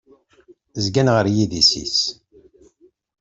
Zzgan 0.83 1.07
ɣer 1.15 1.25
yidisan-is. 1.35 1.99